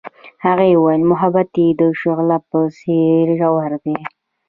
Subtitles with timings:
[0.45, 3.97] هغې وویل محبت یې د شعله په څېر ژور دی.